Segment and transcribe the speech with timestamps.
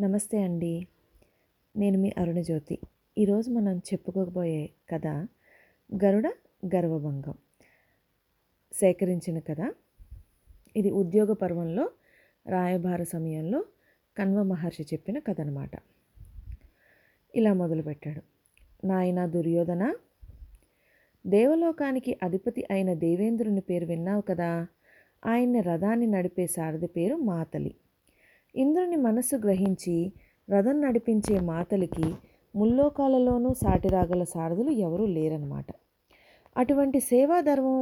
[0.00, 0.86] నమస్తే అండి.
[1.76, 2.78] నేను మీ అరుణజ్యోతి.
[3.18, 5.06] ఈరోజు మనం చెప్పుకోబోయే కథ
[6.04, 6.26] గరుడ
[6.66, 7.34] గర్వభంగం.
[8.72, 9.74] సేకరించిన కథ.
[10.76, 11.90] ఇది ఉద్యోగ పర్వంలో
[12.46, 13.64] రాయభార సమయంలో
[14.18, 15.70] కన్వ మహర్షి చెప్పిన కథ అనమాట
[17.34, 18.22] ఇలా మొదలుపెట్టాడు.
[18.86, 19.94] నాయన దుర్యోధన
[21.26, 24.66] దేవలోకానికి అధిపతి అయిన దేవేంద్రుని పేరు విన్నావు కదా?
[25.26, 27.74] ఆయన్ని రథాన్ని నడిపే సారథి పేరు మాతలి.
[28.54, 29.94] ఇంద్రుని మనస్సు గ్రహించి
[30.48, 32.08] రథం నడిపించే మాతలికి
[32.54, 35.66] ముల్లోకాలలోనూ సాటిరాగల సారథులు ఎవరూ లేరన్నమాట.
[36.56, 37.78] అటువంటి సేవాధర్మం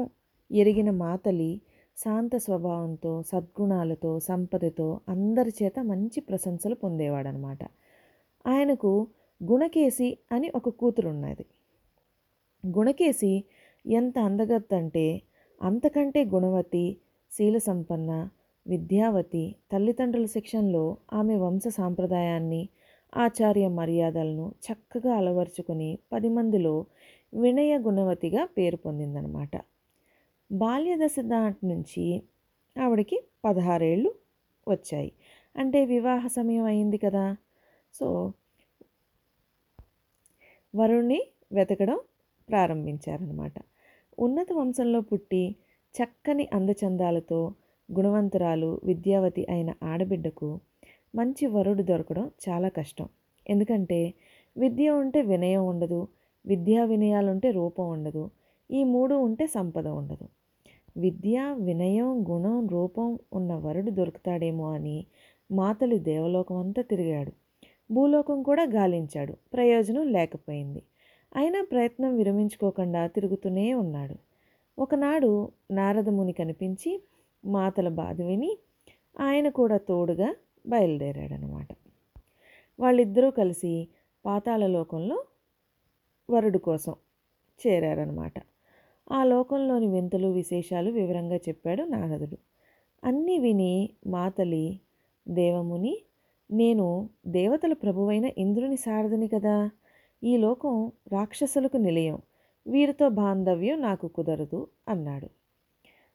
[0.50, 1.50] ఎరిగిన మాతలి
[1.96, 7.62] శాంత స్వభావంతో సద్గుణాలతో సంపదతో అందరి చేత మంచి ప్రశంసలు పొందేవాడనమాట
[8.44, 8.92] ఆయనకు
[9.40, 11.44] గుణకేసి అని ఒక కూతురు ఉన్నది
[12.64, 13.32] గుణకేసి
[13.84, 15.06] ఎంత అందగత్తంటే
[15.60, 16.84] అంతకంటే గుణవతి
[17.32, 18.12] శీల సంపన్న
[18.66, 22.68] విద్యావతి తల్లిదండ్రుల శిక్షణలో ఆమె వంశ సాంప్రదాయాన్ని
[23.16, 26.86] ఆచార్య మర్యాదలను చక్కగా అలవర్చుకుని పది మందిలో
[27.34, 29.50] వినయ గుణవతిగా పేరు పొందిందనమాట
[30.52, 32.22] బాల్యదశ దాటి నుంచి
[32.78, 34.14] ఆవిడకి పదహారేళ్ళు
[34.68, 35.12] వచ్చాయి.
[35.56, 37.36] అంటే వివాహ సమయం అయింది కదా.
[37.94, 38.32] సో
[40.76, 41.20] వరుణ్ణి
[41.52, 42.00] వెతకడం
[42.48, 43.52] ప్రారంభించారనమాట
[44.18, 45.56] ఉన్నత వంశంలో పుట్టి
[45.94, 47.54] చక్కని అందచందాలతో
[47.88, 50.48] గుణవంతురాలు విద్యావతి అయిన ఆడబిడ్డకు
[51.14, 53.08] మంచి వరుడు దొరకడం చాలా కష్టం.
[53.50, 54.14] ఎందుకంటే
[54.56, 56.00] విద్య ఉంటే వినయం ఉండదు
[56.46, 58.30] విద్యా వినయాలుంటే రూపం ఉండదు
[58.70, 60.26] ఈ మూడు ఉంటే సంపద ఉండదు.
[60.96, 64.96] విద్య వినయం గుణం రూపం ఉన్న వరుడు దొరుకుతాడేమో అని
[65.50, 67.32] మాతలు దేవలోకం అంతా తిరిగాడు.
[67.90, 70.82] భూలోకం కూడా గాలించాడు ప్రయోజనం లేకపోయింది.
[71.36, 74.16] అయినా ప్రయత్నం విరమించుకోకుండా తిరుగుతూనే ఉన్నాడు.
[74.78, 75.30] ఒకనాడు
[75.70, 76.90] నారదముని కనిపించి
[77.44, 78.58] మాతల బాధ విని
[79.20, 80.34] ఆయన కూడా తోడుగా
[80.66, 81.68] బయలుదేరాడనమాట.
[82.80, 83.88] వాళ్ళిద్దరూ కలిసి
[84.26, 85.24] పాతాళ లోకంలో
[86.30, 86.94] వరుడు కోసం
[87.66, 88.32] చేరారనమాట.
[89.12, 92.38] ఆ లోకంలోని వింతలు విశేషాలు వివరంగా చెప్పాడు నారదుడు.
[93.04, 94.80] అన్నీ విని మాతలి
[95.28, 96.02] దేవముని
[96.50, 99.70] నేను దేవతల ప్రభువైన ఇంద్రుని సారథిని కదా.
[100.24, 102.18] ఈ లోకం రాక్షసులకు నిలయం.
[102.66, 105.28] వీరితో బాంధవ్యం నాకు కుదరదు అన్నాడు.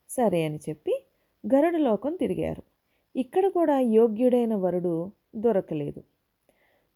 [0.10, 0.97] సరే అని చెప్పి
[1.46, 2.64] గరుడ లోకం తిరిగారు.
[3.16, 6.04] ఇక్కడ కూడా యోగ్యుడైన వరుడు దొరకలేదు.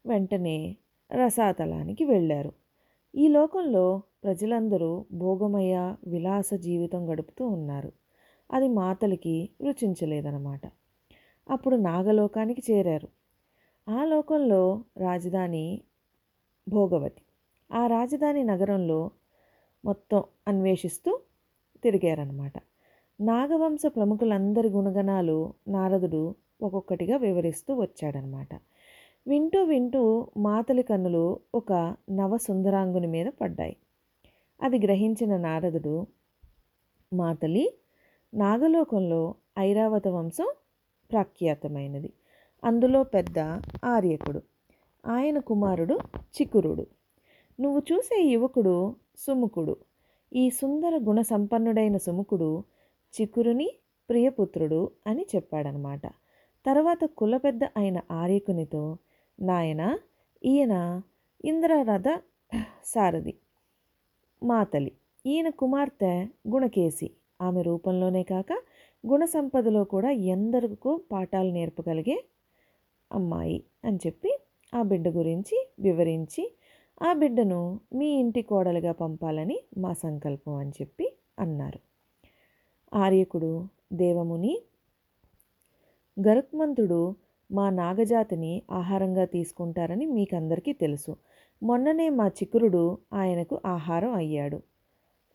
[0.05, 0.77] వెంటనే
[1.11, 2.51] రసాతలానికి వెళ్ళారు.
[3.15, 7.91] ఈ లోకంలో ప్రజలందరూ భోగమయ విలాస జీవితం గడుపుతూ ఉన్నారు.
[8.51, 10.61] అది మాతలకి రుచించలేదన్నమాట.
[11.49, 13.07] అప్పుడు నాగలోకానికి చేరారు.
[13.89, 15.81] ఆ లోకంలో రాజధాని
[16.69, 17.21] భోగవతి.
[17.73, 19.11] ఆ రాజధాని నగరంలో
[19.85, 21.19] మొత్తం అన్వేషిస్తూ
[21.83, 22.53] తిరిగారనమాట
[23.21, 28.47] నాగవంశ ప్రముఖులందరి గుణగణాలు నారదుడు ఒక్కొక్కటిగా వివరిస్తూ వచ్చాడనమాట.
[29.27, 33.77] వింటూ వింటూ మాతలి కన్నులు ఒక నవ సుందరాంగుని మీద పడ్డాయి.
[34.63, 36.07] అది గ్రహించిన నారదుడు
[37.13, 37.73] మాతలి
[38.33, 40.47] నాగలోకంలో ఐరావత వంశం
[41.11, 42.13] ప్రఖ్యాతమైనది.
[42.63, 43.39] అందులో పెద్ద
[43.85, 44.41] ఆర్యకుడు.
[45.07, 46.87] ఆయన కుమారుడు చికురుడు.
[47.59, 49.77] నువ్వు చూసే యువకుడు సుముకుడు
[50.33, 52.63] ఈ సుందర గుణ సంపన్నుడైన సుముకుడు
[53.13, 53.69] చికురుని
[54.09, 56.03] ప్రియపుత్రుడు అని చెప్పాడనమాట.
[56.65, 58.83] తర్వాత కులపెద్ద అయిన ఆర్యకునితో
[59.39, 59.83] నాయన
[60.43, 60.73] ఈయన
[61.45, 62.09] ఇంద్రరథ
[62.83, 63.33] సారథి
[64.43, 64.91] మాతలి.
[65.25, 66.13] ఈయన కుమార్తె
[66.47, 67.07] గుణకేసి
[67.41, 68.51] ఆమె రూపంలోనే కాక
[69.03, 72.17] గుణ సంపదలో కూడా ఎందరికో పాఠాలు నేర్పగలిగే
[73.11, 74.31] అమ్మాయి అని చెప్పి
[74.73, 76.43] ఆ బిడ్డ గురించి వివరించి
[77.01, 77.61] ఆ బిడ్డను
[77.93, 81.07] మీ ఇంటి కోడలుగా పంపాలని మా సంకల్పం అని చెప్పి
[81.39, 81.79] అన్నారు.
[82.93, 84.53] ఆర్యకుడు దేవముని
[86.17, 87.15] గరుత్మంతుడు
[87.51, 91.17] మా నాగజాతిని ఆహారంగా తీసుకుంటారని మీకందరికీ తెలుసు.
[91.63, 94.59] మొన్ననే మా చిక్కురుడు ఆయనకు ఆహారం అయ్యాడు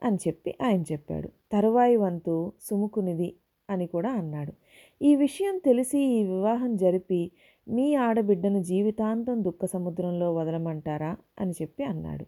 [0.03, 1.28] అని చెప్పి ఆయన చెప్పాడు.
[1.53, 3.37] తరువాయి వంతు సుముకునిది
[3.71, 4.53] అని కూడా అన్నాడు.
[5.03, 7.33] ఈ విషయం తెలిసి ఈ వివాహం జరిపి
[7.69, 12.26] మీ ఆడబిడ్డను జీవితాంతం దుఃఖ సముద్రంలో వదలమంటారా అని చెప్పి అన్నాడు.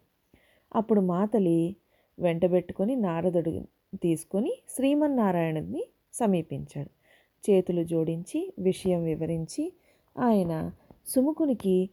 [0.77, 1.77] అప్పుడు మాతలి
[2.19, 6.91] వెంటబెట్టుకొని నారదుడు తీసుకొని శ్రీమన్నారాయణుడిని సమీపించాడు.
[7.51, 9.73] చేతులు జోడించి విషయం వివరించి
[10.19, 10.71] ఆయన
[11.09, 11.91] సుముకునికి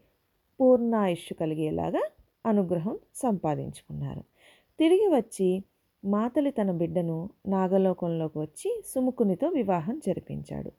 [0.60, 2.04] పూర్ణాయుష్ కలిగేలాగా
[2.46, 4.24] అనుగ్రహం సంపాదించుకున్నారు.
[4.80, 5.64] తిరిగి వచ్చి
[6.06, 10.72] మాతలి తన బిడ్డను నాగలోకంలోకి వచ్చి సుముఖునితో వివాహం జరిపించాడు.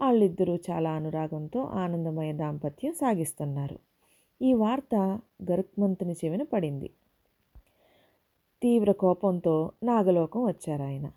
[0.00, 3.78] వాళ్ళిద్దరూ చాలా అనురాగంతో ఆనందమయ దాంపత్యం సాగిస్తున్నారు.
[4.42, 6.90] ఈ వార్త గరుక్మంతుని చెవిన పడింది.
[8.62, 11.10] తీవ్ర కోపంతో నాగలోకం వచ్చారాయన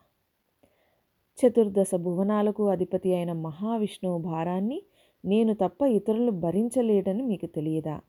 [1.37, 4.81] చతుర్దశ భువనాలకు అధిపతి అయిన మహావిష్ణువు భారాన్ని
[5.25, 7.99] నేను తప్ప ఇతరులు భరించలేడని మీకు తెలియదా?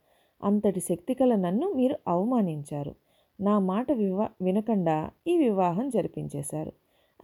[0.42, 2.94] అంతటి శక్తి కల నన్ను మీరు అవమానించారు.
[3.40, 6.72] నా మాట వివా వినకుండా ఈ వివాహం జరిపించేశారు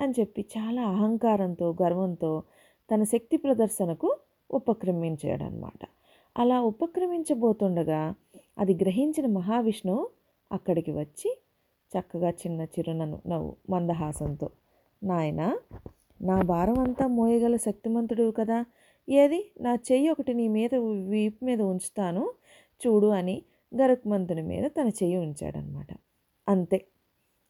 [0.00, 2.42] అని చెప్పి చాలా అహంకారంతో గర్వంతో
[2.90, 4.16] తన శక్తి ప్రదర్శనకు
[4.50, 5.82] ఉపక్రమించాడనమాట
[6.36, 8.14] అలా ఉపక్రమించబోతుండగా
[8.58, 10.08] అది గ్రహించిన మహావిష్ణువు
[10.52, 11.30] అక్కడికి వచ్చి
[11.94, 14.50] చక్కగా చిన్న చిరునవ్వు నవ్వు మందహాసంతో.
[15.02, 15.58] నాయన
[16.22, 18.64] నా భారం అంతా మోయగల శక్తిమంతుడు కదా.
[19.08, 19.52] ఏది?
[19.60, 20.74] నా చెయ్యి ఒకటి నీ మీద
[21.08, 22.30] వీపు మీద ఉంచుతాను.
[22.86, 23.42] చూడు అని
[23.76, 25.86] గరుక్మంతుని మీద తన చెయ్యి ఉంచాడనమాట
[26.48, 26.84] అంతే.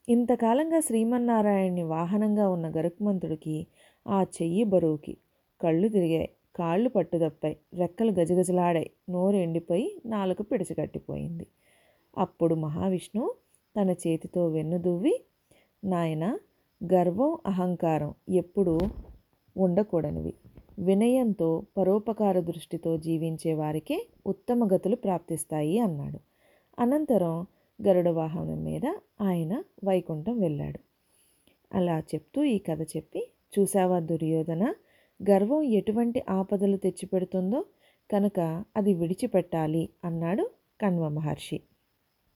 [0.08, 3.66] ఇంతకాలంగా శ్రీమన్నారాయణ్ణి వాహనంగా ఉన్న గరుక్మంతుడికి
[4.08, 5.16] ఆ చెయ్యి బరువుకి
[5.60, 6.30] కళ్ళు తిరిగాయి.
[6.56, 7.56] కాళ్ళు పట్టుదప్పాయి.
[7.74, 8.90] రెక్కలు గజగజలాడాయి.
[9.10, 11.46] నోరు ఎండిపోయి నాలుక పిడిచిగట్టిపోయింది
[12.18, 13.45] అప్పుడు మహావిష్ణువు
[13.76, 15.24] తన చేతితో వెన్నుదువ్వి
[15.84, 16.38] నాయన
[16.84, 18.78] గర్వం అహంకారం ఎప్పుడూ
[19.56, 20.34] ఉండకూడనివి.
[20.78, 26.18] వినయంతో పరోపకార దృష్టితో జీవించే వారికే ఉత్తమ గతులు ప్రాప్తిస్తాయి అన్నాడు.
[26.78, 27.46] అనంతరం
[27.86, 28.86] గరుడ వాహనం మీద
[29.20, 30.80] ఆయన వైకుంఠం వెళ్ళాడు.
[31.74, 34.74] అలా చెప్తూ ఈ కథ చెప్పి చూసావా దుర్యోధన
[35.30, 37.64] గర్వం ఎటువంటి ఆపదలు తెచ్చిపెడుతుందో?
[38.10, 40.50] కనుక అది విడిచిపెట్టాలి అన్నాడు
[40.80, 41.60] కణ్వ మహర్షి.